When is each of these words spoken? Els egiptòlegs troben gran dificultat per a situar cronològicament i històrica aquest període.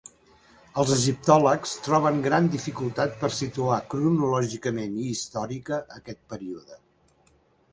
Els 0.83 0.91
egiptòlegs 0.93 1.73
troben 1.87 2.17
gran 2.27 2.47
dificultat 2.55 3.13
per 3.19 3.29
a 3.33 3.37
situar 3.41 3.77
cronològicament 3.93 4.97
i 5.05 5.07
històrica 5.11 5.81
aquest 5.99 6.23
període. 6.33 6.81